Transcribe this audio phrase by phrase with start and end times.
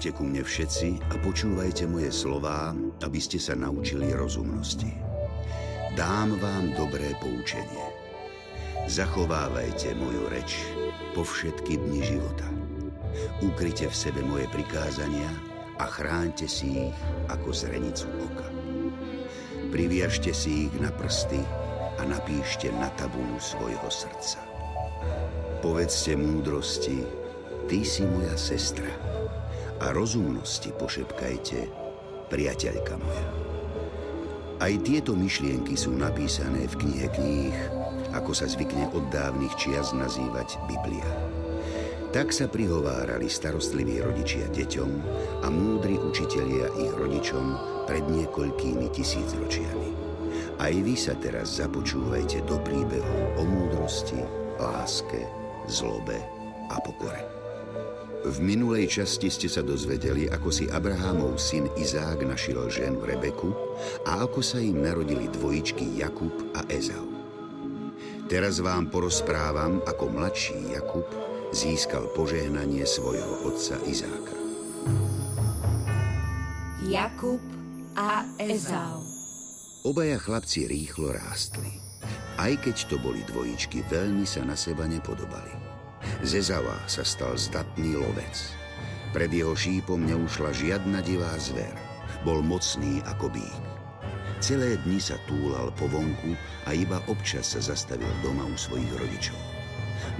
[0.00, 2.72] Poďte ku mne všetci a počúvajte moje slová,
[3.04, 4.88] aby ste sa naučili rozumnosti.
[5.92, 7.84] Dám vám dobré poučenie.
[8.88, 10.56] Zachovávajte moju reč
[11.12, 12.48] po všetky dni života.
[13.44, 15.28] Ukryte v sebe moje prikázania
[15.76, 16.96] a chránte si ich
[17.28, 18.48] ako zrenicu oka.
[19.68, 21.44] Priviažte si ich na prsty
[22.00, 24.40] a napíšte na tabulu svojho srdca.
[25.60, 27.04] Povedzte múdrosti,
[27.68, 28.88] ty si moja sestra
[29.80, 31.66] a rozumnosti pošepkajte,
[32.28, 33.28] priateľka moja.
[34.60, 37.56] Aj tieto myšlienky sú napísané v knihe kníh,
[38.12, 41.08] ako sa zvykne od dávnych čias nazývať Biblia.
[42.12, 44.90] Tak sa prihovárali starostliví rodičia deťom
[45.40, 47.46] a múdri učitelia ich rodičom
[47.88, 49.90] pred niekoľkými tisícročiami.
[50.60, 54.20] Aj vy sa teraz započúvajte do príbehov o múdrosti,
[54.60, 55.24] láske,
[55.70, 56.20] zlobe
[56.68, 57.39] a pokore.
[58.20, 63.48] V minulej časti ste sa dozvedeli, ako si Abrahámov syn Izák našiel ženu Rebeku
[64.04, 67.08] a ako sa im narodili dvojičky Jakub a Ezau.
[68.28, 71.08] Teraz vám porozprávam, ako mladší Jakub
[71.56, 74.36] získal požehnanie svojho otca Izáka.
[76.84, 77.40] Jakub
[77.96, 79.00] a Ezau
[79.80, 81.72] Obaja chlapci rýchlo rástli.
[82.36, 85.79] Aj keď to boli dvojičky, veľmi sa na seba nepodobali.
[86.20, 88.52] Zezava sa stal zdatný lovec.
[89.16, 91.72] Pred jeho šípom neušla žiadna divá zver.
[92.28, 93.64] Bol mocný ako bík.
[94.40, 96.36] Celé dni sa túlal po vonku
[96.68, 99.40] a iba občas sa zastavil doma u svojich rodičov.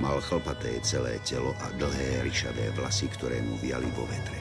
[0.01, 4.41] Mal chlpaté celé telo a dlhé ryšavé vlasy, ktoré mu viali vo vetre.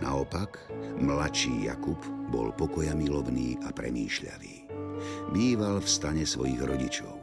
[0.00, 2.00] Naopak, mladší Jakub
[2.32, 4.68] bol pokoja milovný a premýšľavý.
[5.36, 7.17] Býval v stane svojich rodičov.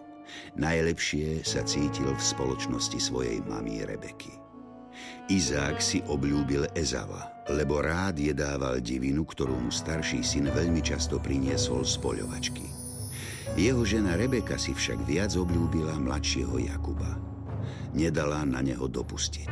[0.56, 4.34] Najlepšie sa cítil v spoločnosti svojej mamy Rebeky.
[5.28, 11.84] Izák si obľúbil Ezava, lebo rád jedával divinu, ktorú mu starší syn veľmi často priniesol
[11.84, 12.66] z poľovačky.
[13.58, 17.18] Jeho žena Rebeka si však viac obľúbila mladšieho Jakuba.
[17.96, 19.52] Nedala na neho dopustiť.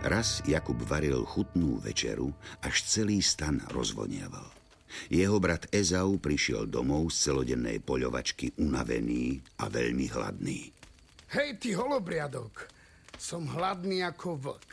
[0.00, 2.32] Raz Jakub varil chutnú večeru,
[2.64, 4.59] až celý stan rozvoniaval.
[5.08, 10.60] Jeho brat Ezau prišiel domov z celodennej poľovačky unavený a veľmi hladný.
[11.30, 12.66] Hej, ty holobriadok,
[13.14, 14.70] som hladný ako vlk.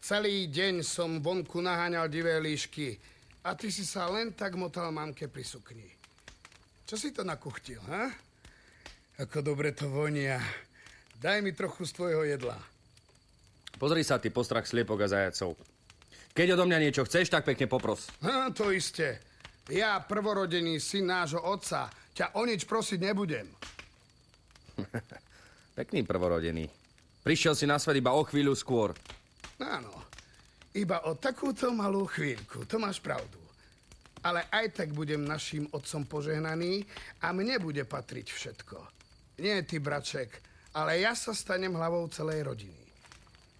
[0.00, 2.96] Celý deň som vonku naháňal divé líšky
[3.44, 5.88] a ty si sa len tak motal mamke pri sukni.
[6.88, 8.08] Čo si to nakuchtil, ha?
[9.20, 10.40] Ako dobre to vonia.
[11.20, 12.56] Daj mi trochu z tvojho jedla.
[13.76, 15.54] Pozri sa, ty postrach sliepok a zajacov.
[16.30, 18.06] Keď odo mňa niečo chceš, tak pekne popros.
[18.22, 19.18] Ha, to isté.
[19.66, 23.46] Ja, prvorodený syn nášho otca, ťa o nič prosiť nebudem.
[25.78, 26.70] Pekný prvorodený.
[27.26, 28.94] Prišiel si na svet iba o chvíľu skôr.
[29.60, 29.92] Áno,
[30.74, 33.38] iba o takúto malú chvíľku, to máš pravdu.
[34.22, 36.84] Ale aj tak budem našim otcom požehnaný
[37.24, 38.76] a mne bude patriť všetko.
[39.40, 40.28] Nie ty, braček,
[40.76, 42.89] ale ja sa stanem hlavou celej rodiny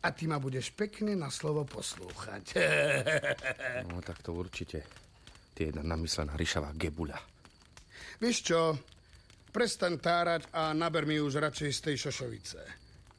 [0.01, 2.45] a ty ma budeš pekne na slovo poslúchať.
[3.91, 4.87] No tak to určite.
[5.53, 7.19] Ty jedna namyslená ryšavá gebuľa.
[8.21, 8.61] Vieš čo,
[9.53, 12.61] prestaň tárať a naber mi už radšej z tej šošovice.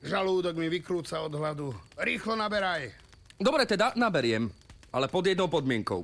[0.02, 1.70] Žalúdok mi vykrúca od hladu.
[2.02, 2.90] Rýchlo naberaj.
[3.38, 4.50] Dobre teda, naberiem.
[4.92, 6.02] Ale pod jednou podmienkou.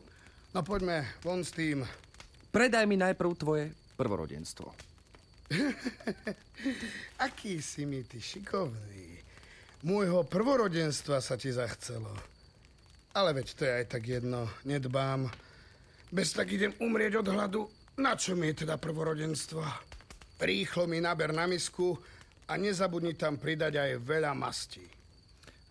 [0.53, 1.85] No poďme, von s tým.
[2.53, 3.65] Predaj mi najprv tvoje
[3.97, 4.69] prvorodenstvo.
[7.25, 9.16] Aký si mi ty šikovný.
[9.85, 12.09] Môjho prvorodenstva sa ti zachcelo.
[13.13, 15.29] Ale veď to je aj tak jedno, nedbám.
[16.09, 17.61] Bez tak idem umrieť od hladu.
[17.97, 19.61] Na čo mi je teda prvorodenstvo?
[20.37, 21.97] Rýchlo mi naber na misku
[22.45, 24.85] a nezabudni tam pridať aj veľa masti.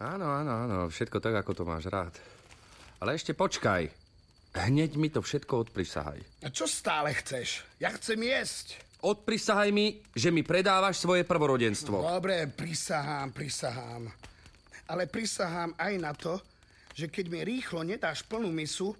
[0.02, 2.14] Áno, áno, áno, všetko tak, ako to máš rád.
[3.00, 3.88] Ale ešte počkaj.
[4.56, 6.20] Hneď mi to všetko odprisahaj.
[6.44, 7.60] A čo stále chceš?
[7.76, 8.85] Ja chcem jesť.
[9.04, 12.00] Odprisahaj mi, že mi predávaš svoje prvorodenstvo.
[12.00, 14.08] Dobre, prisahám, prisahám.
[14.88, 16.40] Ale prisahám aj na to,
[16.96, 18.96] že keď mi rýchlo nedáš plnú misu,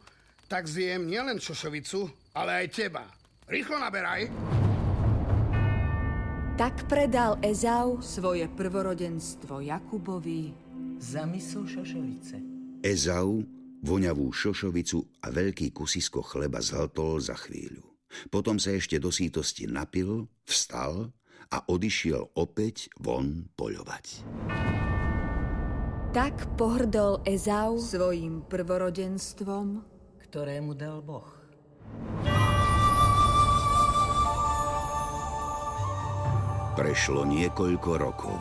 [0.47, 3.07] tak zjem nielen šošovicu, ale aj teba.
[3.47, 4.29] Rýchlo naberaj.
[6.59, 10.51] Tak predal Ezau svoje prvorodenstvo Jakubovi
[10.99, 12.37] za misu šošovice.
[12.83, 13.45] Ezau
[13.87, 17.86] voňavú šošovicu a veľký kusisko chleba zhltol za chvíľu.
[18.31, 21.11] Potom sa ešte do sítosti napil, vstal
[21.51, 24.27] a odišiel opäť von poľovať.
[26.17, 29.85] Tak pohrdol Ezau svojim prvorodenstvom,
[30.25, 31.29] ktorému dal Boh.
[36.77, 38.37] Prešlo niekoľko rokov.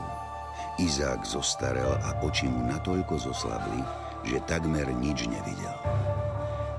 [0.75, 3.79] Izák zostarel a oči mu natoľko zoslabli,
[4.27, 5.75] že takmer nič nevidel.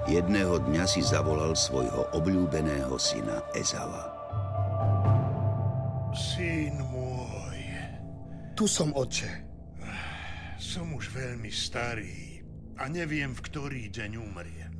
[0.06, 4.06] Jedného dňa si zavolal svojho obľúbeného syna Ezava.
[6.14, 7.58] Syn môj,
[8.54, 9.26] Tu som, otče.
[10.62, 12.38] som už veľmi starý
[12.78, 14.74] a neviem, v ktorý deň umriem.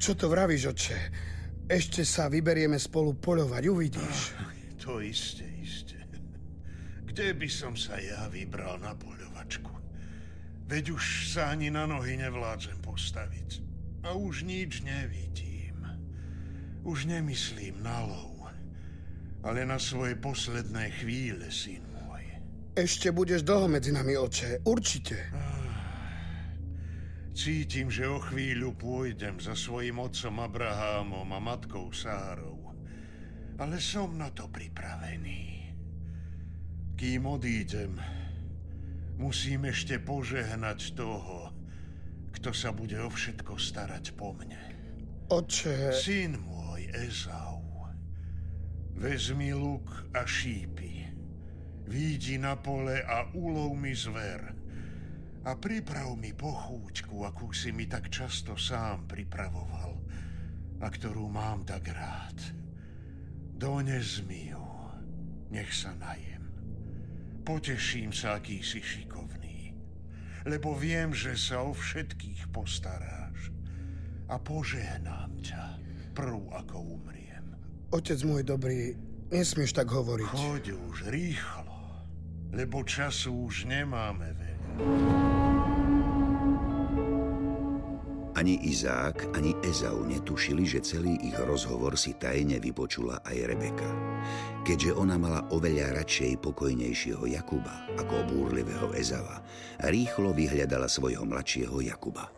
[0.00, 0.98] Čo to vravíš, otče?
[1.68, 4.32] Ešte sa vyberieme spolu poľovať, uvidíš.
[4.80, 6.00] To isté, isté.
[7.04, 9.76] Kde by som sa ja vybral na poľovačku?
[10.72, 13.67] Veď už sa ani na nohy nevládzem postaviť.
[14.06, 15.82] A už nič nevidím.
[16.86, 18.46] Už nemyslím na lov,
[19.42, 22.24] ale na svoje posledné chvíle, syn môj.
[22.78, 24.62] Ešte budeš dlho medzi nami, oče.
[24.62, 25.18] Určite.
[27.34, 32.74] Cítim, že o chvíľu pôjdem za svojim otcom Abrahámom a matkou Sárou.
[33.58, 35.74] Ale som na to pripravený.
[36.98, 37.94] Kým odídem,
[39.18, 41.57] musím ešte požehnať toho,
[42.38, 44.62] kto sa bude o všetko starať po mne.
[45.28, 47.90] Oče, Syn môj, Ezau,
[48.94, 51.10] vezmi luk a šípy.
[51.88, 54.54] Výjdi na pole a ulov mi zver.
[55.46, 59.96] A priprav mi pochúťku, akú si mi tak často sám pripravoval
[60.78, 62.38] a ktorú mám tak rád.
[63.58, 64.66] Dones mi ju,
[65.50, 66.44] nech sa najem.
[67.42, 69.37] Poteším sa, aký si šikovný,
[70.48, 73.52] lebo viem, že sa o všetkých postaráš
[74.32, 75.64] a požehnám ťa
[76.16, 77.54] prv, ako umriem.
[77.92, 78.96] otec môj dobrý,
[79.28, 80.28] nesmieš tak hovoriť.
[80.32, 81.76] Choď už rýchlo,
[82.56, 85.37] lebo času už nemáme veľa.
[88.38, 93.90] Ani Izák, ani Ezau netušili, že celý ich rozhovor si tajne vypočula aj Rebeka.
[94.62, 99.42] Keďže ona mala oveľa radšej pokojnejšieho Jakuba ako búrlivého Ezava,
[99.82, 102.30] rýchlo vyhľadala svojho mladšieho Jakuba.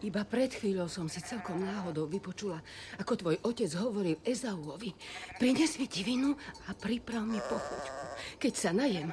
[0.00, 2.64] Iba pred chvíľou som si celkom náhodou vypočula,
[2.96, 4.96] ako tvoj otec hovoril Ezauovi.
[5.36, 6.32] Prines mi divinu
[6.68, 8.04] a priprav mi pochuťku.
[8.40, 9.12] Keď sa najem,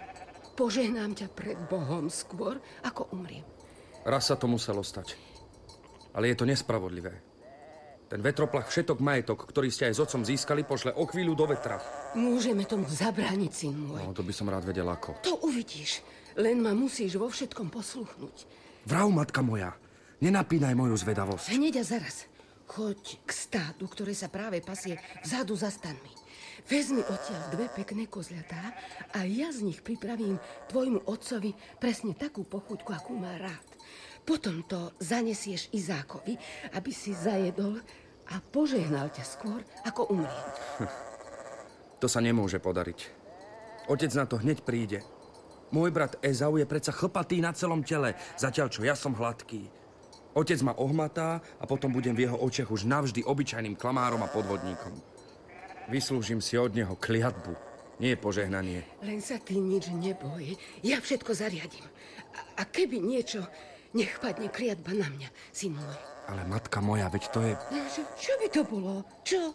[0.56, 2.56] požehnám ťa pred Bohom skôr,
[2.88, 3.44] ako umriem.
[4.08, 5.31] Raz sa to muselo stať.
[6.12, 7.14] Ale je to nespravodlivé.
[8.12, 11.80] Ten vetroplach všetok majetok, ktorý ste aj s otcom získali, pošle o chvíľu do vetra.
[12.12, 14.04] Môžeme tomu zabrániť, syn môj.
[14.04, 15.24] No, to by som rád vedel ako.
[15.24, 16.04] To uvidíš.
[16.36, 18.44] Len ma musíš vo všetkom posluchnúť.
[18.84, 19.72] Vrav, matka moja,
[20.20, 21.56] nenapínaj moju zvedavosť.
[21.56, 22.28] Hneď a zaraz.
[22.68, 26.12] Choď k stádu, ktoré sa práve pasie vzadu za stanmi.
[26.68, 28.76] Vezmi odtiaľ dve pekné kozľatá
[29.16, 30.36] a ja z nich pripravím
[30.68, 33.68] tvojmu otcovi presne takú pochuťku, akú má rád.
[34.22, 36.38] Potom to zanesieš Izákovi,
[36.78, 37.82] aby si zajedol
[38.32, 40.44] a požehnal ťa skôr, ako umrie.
[42.02, 43.00] To sa nemôže podariť.
[43.90, 45.02] Otec na to hneď príde.
[45.72, 49.70] Môj brat Ezau je predsa chlpatý na celom tele, zatiaľ čo ja som hladký.
[50.32, 54.96] Otec ma ohmatá a potom budem v jeho očiach už navždy obyčajným klamárom a podvodníkom.
[55.92, 57.52] Vyslúžim si od neho kliatbu,
[58.00, 58.88] nie požehnanie.
[59.04, 60.56] Len sa ty nič neboj,
[60.88, 61.84] ja všetko zariadím.
[62.32, 63.44] A, a keby niečo,
[63.98, 65.98] nech padne kliatba na mňa, syn môj.
[66.32, 67.54] Ale matka moja, veď to je...
[67.92, 69.04] Čo, čo by to bolo?
[69.28, 69.52] Čo?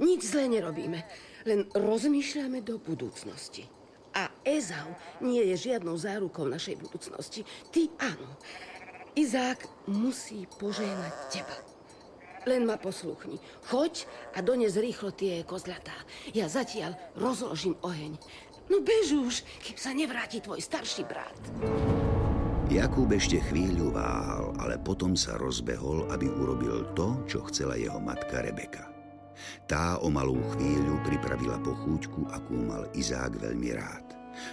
[0.00, 1.00] Nič zlé nerobíme,
[1.44, 3.68] len rozmýšľame do budúcnosti.
[4.16, 4.90] A Ezau
[5.22, 7.46] nie je žiadnou zárukou našej budúcnosti.
[7.70, 8.30] Ty áno.
[9.14, 11.56] Izák musí požehnať teba.
[12.48, 13.36] Len ma posluchni.
[13.68, 15.94] Choď a dones rýchlo tie kozľatá.
[16.32, 18.16] Ja zatiaľ rozložím oheň.
[18.72, 21.36] No bež už, kým sa nevráti tvoj starší brat.
[22.70, 28.46] Jakub ešte chvíľu váhal, ale potom sa rozbehol, aby urobil to, čo chcela jeho matka
[28.46, 28.86] Rebeka.
[29.66, 34.06] Tá o malú chvíľu pripravila pochúťku, akú mal Izák veľmi rád.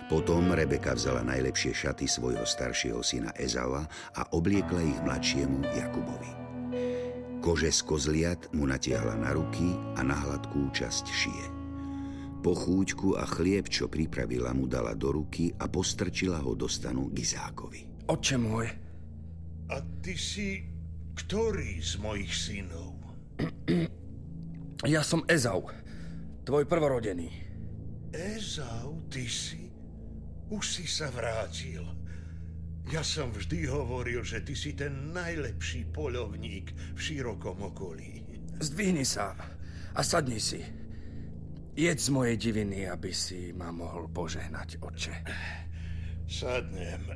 [0.09, 3.85] Potom Rebeka vzala najlepšie šaty svojho staršieho syna Ezava
[4.17, 6.31] a obliekla ich mladšiemu Jakubovi.
[7.37, 11.45] Kože z kozliat mu natiahla na ruky a na hladkú časť šie.
[12.41, 17.21] Pochúťku a chlieb, čo pripravila, mu dala do ruky a postrčila ho do stanu k
[17.21, 17.86] Izákovi.
[18.07, 18.71] Oče môj,
[19.67, 20.63] A ty si
[21.19, 22.95] ktorý z mojich synov?
[24.95, 25.67] ja som Ezau,
[26.47, 27.27] tvoj prvorodený.
[28.15, 29.67] Ezau, ty si?
[30.47, 31.83] Už si sa vrátil.
[32.87, 38.23] Ja som vždy hovoril, že ty si ten najlepší poľovník v širokom okolí.
[38.63, 39.35] Zdvihni sa
[39.91, 40.63] a sadni si.
[41.75, 45.13] Jedz z mojej diviny, aby si ma mohol požehnať, oče.
[46.27, 47.07] Sadnem,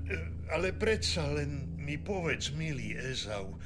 [0.47, 3.59] ale predsa len mi povedz, milý Ezau,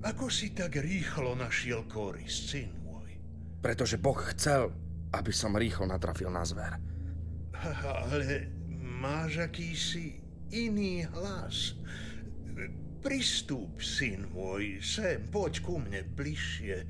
[0.00, 3.12] ako si tak rýchlo našiel koris, syn môj?
[3.60, 4.72] Pretože Boh chcel,
[5.12, 6.80] aby som rýchlo natrafil na zver.
[7.84, 8.48] Ale
[8.80, 10.20] máš akýsi
[10.52, 11.76] iný hlas.
[13.04, 16.88] pristúp, syn môj, sem, poď ku mne bližšie.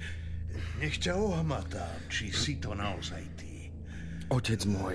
[0.79, 3.75] Nech ťa ohmatám, či si to naozaj ty.
[4.31, 4.95] Otec môj,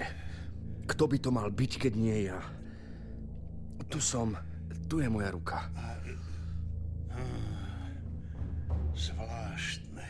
[0.88, 2.40] kto by to mal byť, keď nie ja?
[3.90, 4.38] Tu som,
[4.86, 5.66] tu je moja ruka.
[8.94, 10.10] Zvláštne.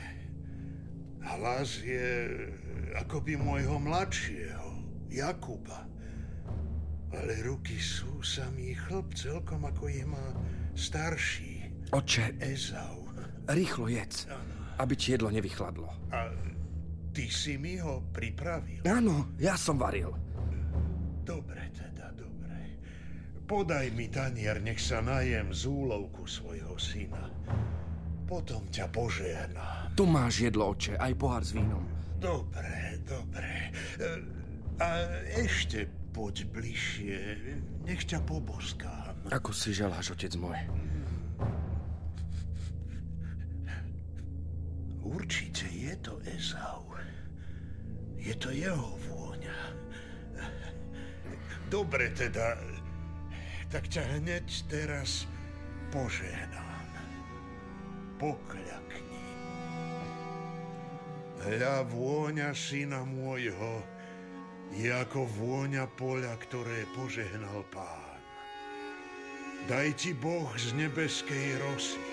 [1.24, 2.28] Hlas je
[3.00, 4.70] ako by môjho mladšieho,
[5.08, 5.88] Jakuba.
[7.10, 10.36] Ale ruky sú samý chlp, celkom ako ich má
[10.78, 11.72] starší.
[11.90, 13.10] Oče, Ezau.
[13.50, 14.30] rýchlo jedz,
[14.78, 15.90] aby ti jedlo nevychladlo.
[16.14, 16.30] A
[17.10, 18.86] ty si mi ho pripravil?
[18.86, 20.14] Áno, ja som varil.
[23.50, 27.34] Podaj mi tanier, nech sa najem z úlovku svojho syna.
[28.30, 29.98] Potom ťa požehnám.
[29.98, 31.82] Tu máš jedlo, oče, aj pohár s vínom.
[32.22, 33.74] Dobre, dobre.
[33.98, 34.38] E,
[34.78, 35.02] A
[35.34, 37.20] ešte poď bližšie.
[37.90, 39.18] Nech ťa poboskám.
[39.34, 40.56] Ako si želáš, otec môj.
[45.02, 46.86] Určite je to Ezau.
[48.22, 49.58] Je to jeho vôňa.
[51.74, 52.62] Dobre teda,
[53.70, 55.30] tak ťa hneď teraz
[55.94, 56.90] požehnám.
[58.20, 59.24] Pokľakni.
[61.40, 63.80] Hľa vôňa syna môjho
[64.76, 68.20] je ako vôňa poľa, ktoré požehnal pán.
[69.72, 72.04] Daj ti Boh z nebeskej rosy,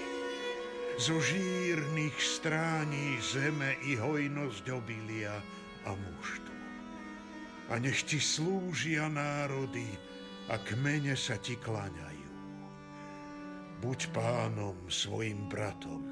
[0.96, 5.42] zo žírnych strání zeme i hojnosť obilia
[5.84, 6.54] a muštu.
[7.66, 9.90] A nech ti slúžia národy
[10.46, 12.32] a kmene sa ti klaňajú.
[13.82, 16.06] Buď pánom svojim bratom,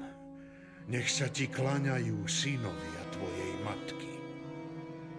[0.91, 4.13] nech sa ti klaňajú synovia tvojej matky.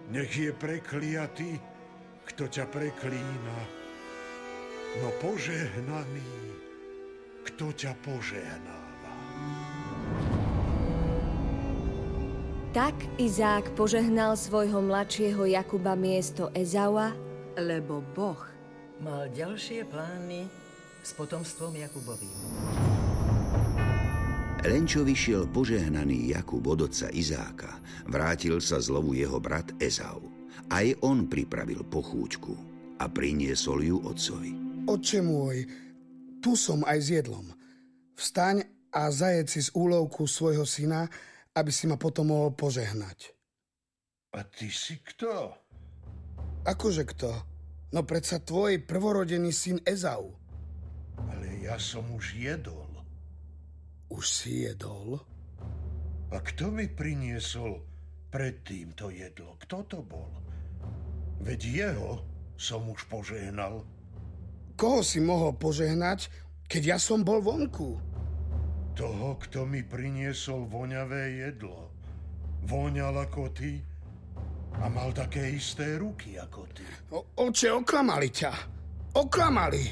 [0.07, 1.59] Nech je prekliatý,
[2.31, 3.57] kto ťa preklína,
[5.03, 6.31] no požehnaný,
[7.51, 9.15] kto ťa požehnáva.
[12.71, 17.11] Tak Izák požehnal svojho mladšieho Jakuba miesto Ezaua,
[17.57, 18.56] lebo Boh
[18.97, 20.49] Mal ďalšie plány
[21.05, 22.33] s potomstvom Jakubovým.
[24.65, 27.77] Len čo vyšiel požehnaný Jakub od otca Izáka,
[28.09, 30.25] vrátil sa zlovu jeho brat Ezau.
[30.73, 32.57] Aj on pripravil pochúčku
[32.97, 34.57] a priniesol ju otcovi.
[34.89, 35.69] Oče môj,
[36.41, 37.53] tu som aj s jedlom.
[38.17, 41.05] Vstaň a zajed si z úlovku svojho syna,
[41.53, 43.29] aby si ma potom mohol požehnať.
[44.33, 45.53] A ty si kto?
[46.65, 47.56] Akože kto?
[47.87, 50.35] No predsa tvoj prvorodený syn Ezau.
[51.15, 52.91] Ale ja som už jedol.
[54.11, 55.23] Už si jedol?
[56.27, 57.79] A kto mi priniesol
[58.27, 59.55] predtým to jedlo?
[59.63, 60.27] Kto to bol?
[61.39, 62.11] Veď jeho
[62.59, 63.87] som už požehnal.
[64.75, 66.27] Koho si mohol požehnať,
[66.67, 67.95] keď ja som bol vonku?
[68.99, 71.87] Toho, kto mi priniesol voňavé jedlo.
[72.67, 73.79] Voňal ako ty
[74.77, 76.85] a mal také isté ruky ako ty.
[77.15, 78.51] O, oče, oklamali ťa.
[79.17, 79.83] Oklamali.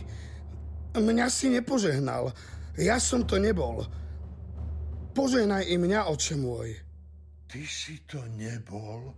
[0.96, 2.29] Mňa si nepožehnal.
[2.77, 3.84] Ja som to nebol.
[5.15, 6.75] Požehnaj i mňa, oče môj.
[7.48, 9.15] Ty si to nebol?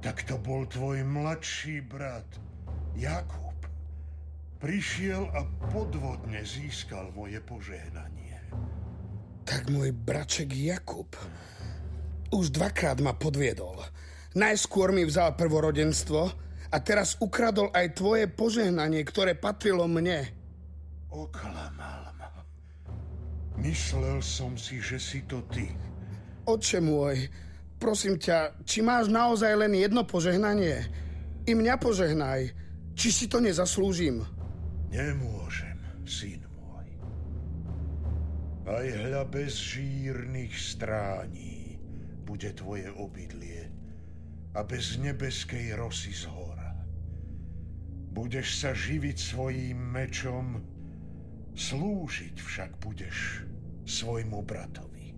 [0.00, 2.28] Tak to bol tvoj mladší brat,
[2.96, 3.56] Jakub.
[4.60, 8.36] Prišiel a podvodne získal moje požehnanie.
[9.44, 11.16] Tak môj braček Jakub
[12.30, 13.82] už dvakrát ma podviedol.
[14.38, 16.20] Najskôr mi vzal prvorodenstvo
[16.70, 20.30] a teraz ukradol aj tvoje požehnanie, ktoré patrilo mne.
[21.10, 22.00] Oklamal ma.
[23.60, 25.68] Myslel som si, že si to ty.
[26.48, 27.28] Oče môj,
[27.76, 30.88] prosím ťa, či máš naozaj len jedno požehnanie?
[31.44, 32.48] I mňa požehnaj,
[32.96, 34.24] či si to nezaslúžim.
[34.88, 35.76] Nemôžem,
[36.08, 36.88] syn môj.
[38.64, 41.59] Aj hľa bez žírnych strání
[42.30, 43.66] bude tvoje obydlie
[44.54, 46.78] a bez nebeskej rosy z hora.
[48.14, 50.62] Budeš sa živiť svojím mečom,
[51.58, 53.42] slúžiť však budeš
[53.82, 55.10] svojmu bratovi.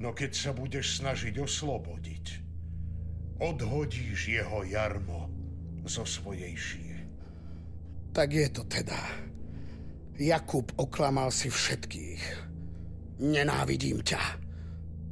[0.00, 2.26] No keď sa budeš snažiť oslobodiť,
[3.44, 5.28] odhodíš jeho jarmo
[5.84, 6.96] zo svojej šie.
[8.16, 9.00] Tak je to teda.
[10.16, 12.24] Jakub oklamal si všetkých.
[13.20, 14.49] Nenávidím ťa.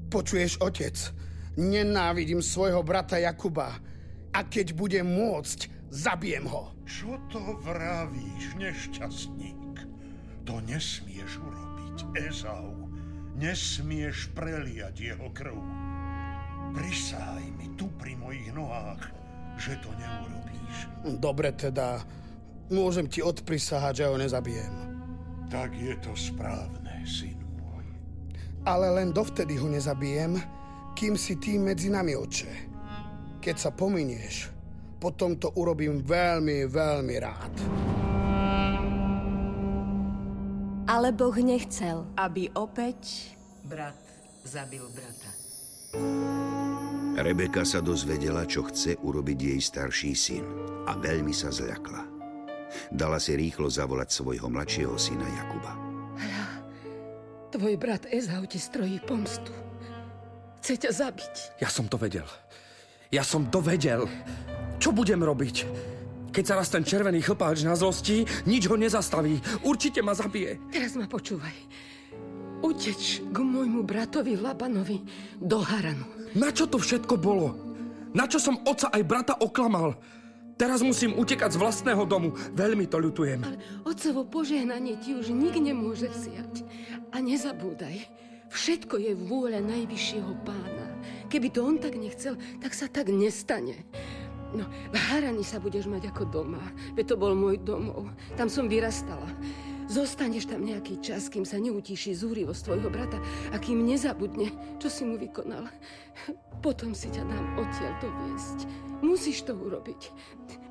[0.08, 0.96] Počuješ, otec?
[1.60, 3.76] Nenávidím svojho brata Jakuba.
[4.32, 6.72] A keď budem môcť, zabijem ho.
[6.88, 9.84] Čo to vravíš, nešťastník?
[10.48, 12.88] To nesmieš urobiť, Ezau.
[13.36, 15.60] Nesmieš preliať jeho krv.
[16.72, 19.12] Prisahaj mi tu pri mojich nohách,
[19.60, 20.76] že to neurobíš.
[21.20, 22.00] Dobre teda,
[22.72, 24.72] môžem ti odprisahať, že ho nezabijem.
[25.52, 27.37] Tak je to správne, syn.
[28.68, 30.36] Ale len dovtedy ho nezabijem,
[30.92, 32.52] kým si ty medzi nami, oče.
[33.40, 34.52] Keď sa pominieš,
[35.00, 37.54] potom to urobím veľmi, veľmi rád.
[40.84, 42.04] Ale Boh nechcel.
[42.20, 43.32] Aby opäť
[43.64, 43.96] brat
[44.44, 45.32] zabil brata.
[47.16, 50.44] Rebeka sa dozvedela, čo chce urobiť jej starší syn
[50.84, 52.04] a veľmi sa zľakla.
[52.92, 55.87] Dala si rýchlo zavolať svojho mladšieho syna Jakuba.
[57.58, 59.50] Tvoj brat Ezau ti strojí pomstu.
[60.62, 61.34] Chce ťa zabiť.
[61.58, 62.22] Ja som to vedel.
[63.10, 64.06] Ja som to vedel.
[64.78, 65.66] Čo budem robiť?
[66.30, 69.42] Keď sa raz ten červený chlpáč na zlosti, nič ho nezastaví.
[69.66, 70.70] Určite ma zabije.
[70.70, 71.50] Teraz ma počúvaj.
[72.62, 75.02] Uteč k môjmu bratovi Labanovi
[75.42, 76.06] do Haranu.
[76.38, 77.58] Na čo to všetko bolo?
[78.14, 79.98] Na čo som oca aj brata oklamal?
[80.58, 82.34] Teraz musím utekať z vlastného domu.
[82.50, 83.46] Veľmi to ľutujem.
[83.46, 86.66] Ale otcovo požehnanie ti už nik nemôže vziať.
[87.14, 88.10] A nezabúdaj,
[88.50, 90.98] všetko je vôľa najvyššieho pána.
[91.30, 93.86] Keby to on tak nechcel, tak sa tak nestane.
[94.50, 96.64] No, v Harani sa budeš mať ako doma.
[96.98, 98.10] Veď to bol môj domov.
[98.34, 99.30] Tam som vyrastala.
[99.88, 103.18] Zostaneš tam nejaký čas, kým sa neutíši zúrivosť tvojho brata
[103.50, 105.64] a kým nezabudne, čo si mu vykonal.
[106.60, 108.58] Potom si ťa dám odtiaľ doviesť.
[109.00, 110.12] Musíš to urobiť.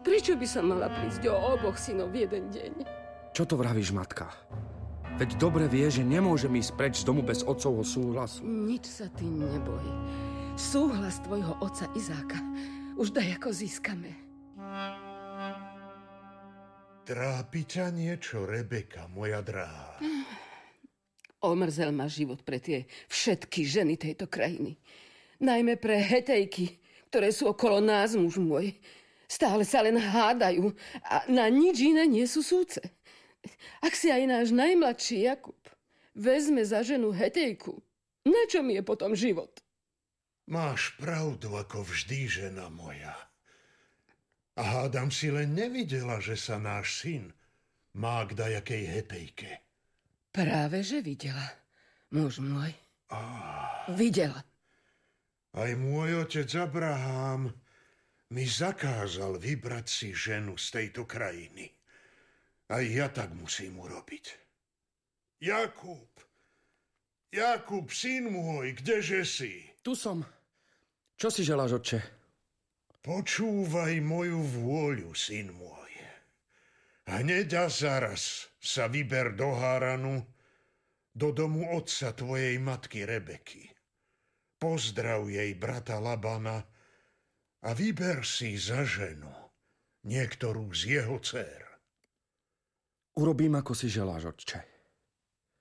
[0.06, 2.72] Prečo by som mala prísť o oboch synov v jeden deň?
[3.34, 4.30] Čo to vravíš, matka?
[5.18, 8.46] Veď dobre vie, že nemôžem ísť preč z domu bez otcovho súhlasu.
[8.46, 9.82] Nič sa ty neboj.
[10.54, 12.38] Súhlas tvojho otca Izáka
[12.98, 14.12] už daj ako získame.
[17.08, 19.96] Trápi ťa niečo, Rebeka, moja drahá.
[21.40, 24.76] Omrzel ma život pre tie všetky ženy tejto krajiny.
[25.40, 28.76] Najmä pre hetejky, ktoré sú okolo nás, muž môj.
[29.32, 32.84] Stále sa len hádajú a na nič iné nie sú súce.
[33.80, 35.60] Ak si aj náš najmladší Jakub
[36.12, 37.72] vezme za ženu hetejku,
[38.28, 39.64] na čo mi je potom život?
[40.52, 43.16] Máš pravdu, ako vždy, žena moja.
[44.58, 47.30] A hádam si len nevidela, že sa náš syn
[47.94, 49.52] má k dajakej hetejke.
[50.34, 51.46] Práve, že videla,
[52.10, 52.74] muž môj.
[53.94, 54.42] Videla.
[55.54, 57.54] Aj môj otec Abraham
[58.34, 61.70] mi zakázal vybrať si ženu z tejto krajiny.
[62.68, 64.26] Aj ja tak musím urobiť.
[65.42, 66.10] Jakub,
[67.32, 69.70] Jakub, syn môj, kdeže si?
[69.86, 70.26] Tu som.
[71.18, 72.17] Čo si želáš, otče?
[73.08, 75.96] Počúvaj moju vôľu, syn môj.
[77.08, 80.28] Hneď a zaraz sa vyber do Háranu,
[81.16, 83.64] do domu otca tvojej matky Rebeky.
[84.60, 86.68] Pozdrav jej brata Labana
[87.64, 89.32] a vyber si za ženu
[90.04, 91.64] niektorú z jeho dcer.
[93.24, 94.60] Urobím, ako si želáš, otče.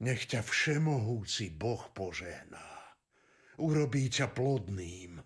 [0.02, 2.90] Nech ťa všemohúci Boh požehná.
[3.62, 5.22] Urobí ťa plodným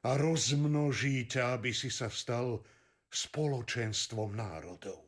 [0.00, 2.64] a rozmnoží ťa, aby si sa stal
[3.10, 5.04] spoločenstvom národov.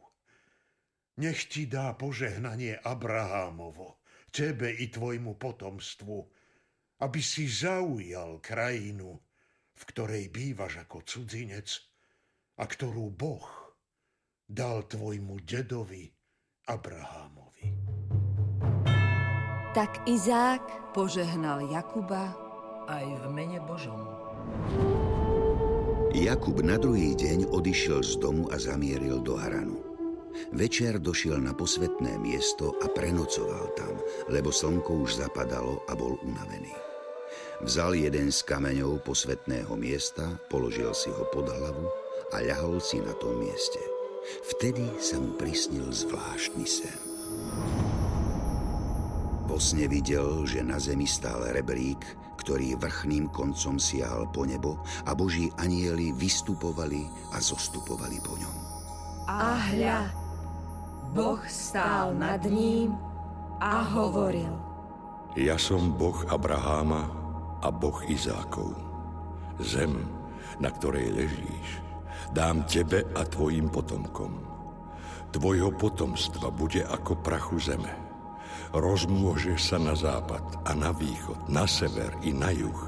[1.20, 4.00] Nech ti dá požehnanie Abrahámovo,
[4.32, 6.18] tebe i tvojmu potomstvu,
[7.04, 9.16] aby si zaujal krajinu,
[9.72, 11.68] v ktorej bývaš ako cudzinec
[12.60, 13.48] a ktorú Boh
[14.48, 16.08] dal tvojmu dedovi
[16.68, 17.66] Abrahámovi.
[19.72, 22.36] Tak Izák Požehnal Jakuba
[22.92, 24.21] aj v mene Božom.
[26.12, 29.80] Jakub na druhý deň odišiel z domu a zamieril do Haranu.
[30.52, 33.92] Večer došiel na posvetné miesto a prenocoval tam,
[34.32, 36.72] lebo slnko už zapadalo a bol unavený.
[37.64, 41.86] Vzal jeden z kameňov posvetného miesta, položil si ho pod hlavu
[42.32, 43.80] a ľahol si na tom mieste.
[44.52, 47.00] Vtedy sa mu prisnil zvláštny sen.
[49.46, 52.00] Vo sne videl, že na zemi stál rebrík,
[52.42, 58.56] ktorý vrchným koncom siahal po nebo a boží anieli vystupovali a zostupovali po ňom.
[59.30, 60.00] a hľa,
[61.14, 62.98] Boh stál nad ním
[63.62, 64.50] a hovoril.
[65.38, 67.08] Ja som Boh Abraháma
[67.62, 68.74] a Boh Izákov.
[69.62, 70.02] Zem,
[70.58, 71.68] na ktorej ležíš,
[72.34, 74.42] dám tebe a tvojim potomkom.
[75.32, 78.11] Tvojho potomstva bude ako prachu zeme.
[78.72, 82.82] Rozmôžeš sa na západ a na východ, na sever i na juh.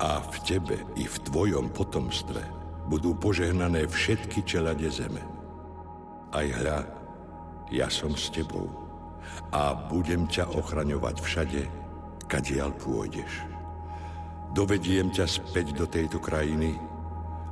[0.00, 2.40] A v tebe i v tvojom potomstve
[2.88, 5.20] budú požehnané všetky čelade zeme.
[6.32, 6.88] Aj hľa,
[7.68, 8.72] ja som s tebou
[9.52, 11.62] a budem ťa ochraňovať všade,
[12.24, 13.44] kadiaľ pôjdeš.
[14.56, 16.80] Dovediem ťa späť do tejto krajiny,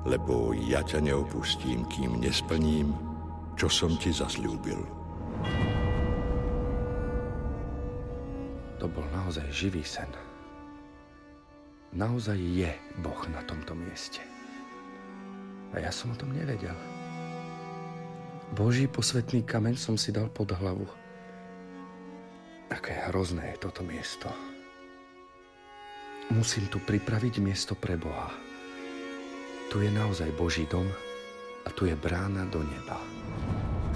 [0.09, 2.97] lebo ja ťa neopustím, kým nesplním,
[3.61, 4.98] čo som ti zasľúbil.
[8.79, 10.07] To bol naozaj živý sen.
[11.91, 12.71] Naozaj je
[13.03, 14.23] Boh na tomto mieste.
[15.75, 16.77] A ja som o tom nevedel.
[18.55, 20.87] Boží posvetný kameň som si dal pod hlavu.
[22.71, 24.31] Aké hrozné je toto miesto.
[26.31, 28.31] Musím tu pripraviť miesto pre Boha.
[29.73, 30.89] Tu je naozaj Boží dom
[31.65, 33.01] a tu je brána do neba.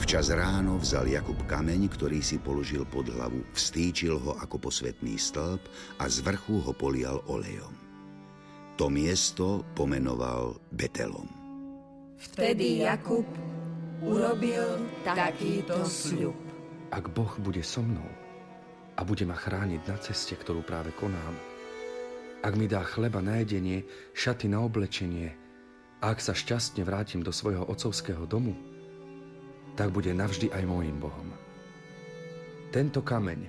[0.03, 5.63] Včas ráno vzal Jakub kameň, ktorý si položil pod hlavu, vstýčil ho ako posvetný stĺp
[6.03, 7.71] a z vrchu ho polial olejom.
[8.83, 11.31] To miesto pomenoval Betelom.
[12.19, 13.23] Vtedy Jakub
[14.03, 16.35] urobil takýto sľub.
[16.91, 18.11] Ak Boh bude so mnou
[18.99, 21.39] a bude ma chrániť na ceste, ktorú práve konám,
[22.43, 23.87] ak mi dá chleba na jedenie,
[24.19, 25.31] šaty na oblečenie
[26.03, 28.72] a ak sa šťastne vrátim do svojho otcovského domu,
[29.77, 31.33] tak bude navždy aj môjim Bohom.
[32.73, 33.41] Tento kameň,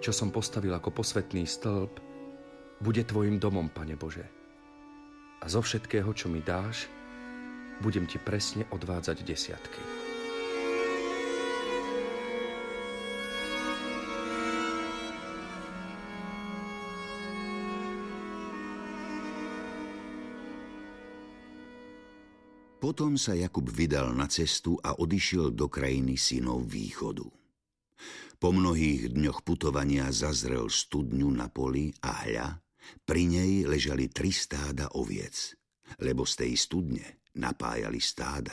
[0.00, 2.00] čo som postavil ako posvetný stĺp,
[2.80, 4.24] bude tvojim domom, Pane Bože.
[5.40, 6.88] A zo všetkého, čo mi dáš,
[7.80, 10.03] budem ti presne odvádzať desiatky.
[22.84, 27.24] Potom sa Jakub vydal na cestu a odišiel do krajiny synov východu.
[28.36, 32.60] Po mnohých dňoch putovania zazrel studňu na poli a hľa,
[33.08, 35.56] pri nej ležali tri stáda oviec,
[36.04, 38.52] lebo z tej studne napájali stáda.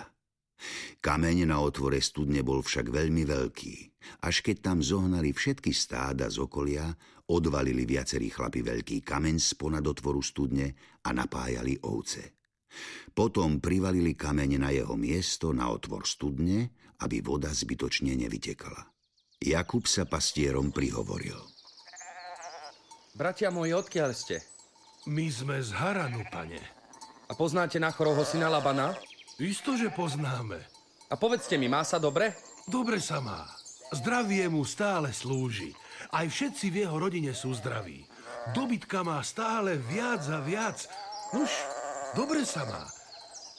[1.03, 3.75] Kameň na otvore studne bol však veľmi veľký.
[4.23, 6.87] Až keď tam zohnali všetky stáda z okolia,
[7.35, 10.71] odvalili viacerí chlapi veľký kameň sponad otvoru studne
[11.03, 12.40] a napájali ovce.
[13.11, 18.87] Potom privalili kameň na jeho miesto na otvor studne, aby voda zbytočne nevytekala.
[19.41, 21.37] Jakub sa pastierom prihovoril.
[23.17, 24.39] Bratia moji, odkiaľ ste?
[25.09, 26.61] My sme z Haranu, pane.
[27.27, 28.93] A poznáte Nachorovho syna Labana?
[29.41, 30.61] Isto, že poznáme.
[31.09, 32.37] A povedzte mi, má sa dobre?
[32.69, 33.49] Dobre sa má.
[33.91, 35.73] Zdravie mu stále slúži.
[36.13, 38.05] Aj všetci v jeho rodine sú zdraví.
[38.53, 40.85] Dobytka má stále viac a viac.
[41.33, 41.51] Nuž,
[42.15, 42.83] dobre sa má.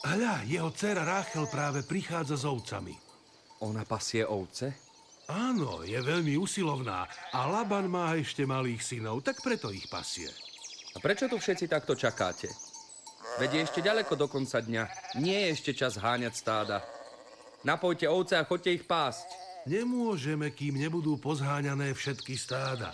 [0.03, 2.91] Hľa, jeho dcera Ráchel práve prichádza s ovcami.
[3.63, 4.75] Ona pasie ovce?
[5.31, 10.27] Áno, je veľmi usilovná a Laban má ešte malých synov, tak preto ich pasie.
[10.93, 12.51] A prečo tu všetci takto čakáte?
[13.39, 15.15] Veď je ešte ďaleko do konca dňa.
[15.23, 16.83] Nie je ešte čas háňať stáda.
[17.63, 19.25] Napojte ovce a chodte ich pásť.
[19.63, 22.91] Nemôžeme, kým nebudú pozháňané všetky stáda.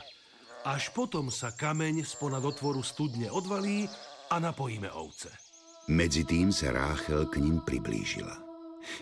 [0.62, 3.90] Až potom sa kameň sponad otvoru studne odvalí
[4.30, 5.49] a napojíme ovce.
[5.90, 8.38] Medzi tým sa Ráchel k ním priblížila.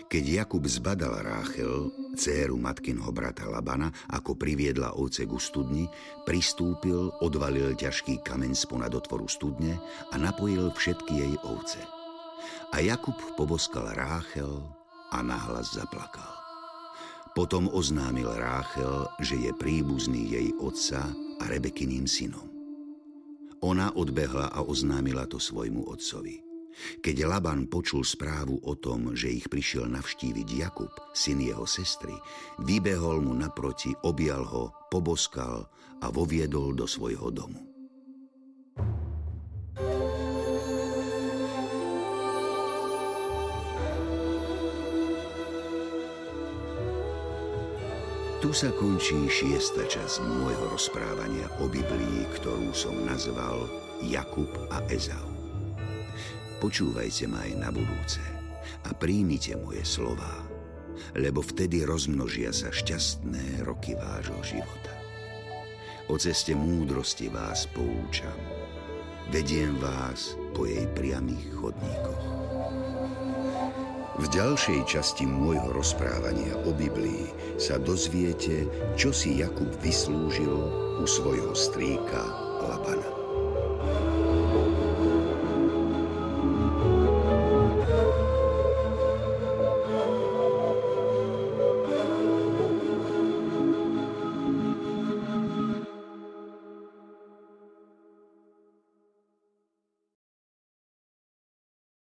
[0.08, 5.84] Keď Jakub zbadal Ráchel, dceru matkinho brata Labana, ako priviedla ovce ku studni,
[6.24, 9.76] pristúpil, odvalil ťažký kameň sponad otvoru studne
[10.08, 11.76] a napojil všetky jej ovce.
[12.72, 14.64] A Jakub poboskal Ráchel
[15.12, 16.40] a nahlas zaplakal.
[17.36, 21.04] Potom oznámil Ráchel, že je príbuzný jej otca
[21.36, 22.48] a Rebekiným synom.
[23.60, 26.40] Ona odbehla a oznámila to svojmu otcovi–
[27.00, 32.14] keď Laban počul správu o tom, že ich prišiel navštíviť Jakub, syn jeho sestry,
[32.62, 35.66] vybehol mu naproti, objal ho, poboskal
[36.02, 37.68] a voviedol do svojho domu.
[48.38, 53.66] Tu sa končí šiesta časť môjho rozprávania o Biblii, ktorú som nazval
[53.98, 55.37] Jakub a Ezau.
[56.58, 58.18] Počúvajte ma aj na budúce
[58.82, 60.42] a príjmite moje slová,
[61.14, 64.90] lebo vtedy rozmnožia sa šťastné roky vášho života.
[66.10, 68.34] O ceste múdrosti vás poučam.
[69.30, 72.24] Vediem vás po jej priamých chodníkoch.
[74.18, 78.66] V ďalšej časti môjho rozprávania o Biblii sa dozviete,
[78.98, 80.58] čo si Jakub vyslúžil
[80.98, 82.26] u svojho strýka
[82.66, 82.97] Labana.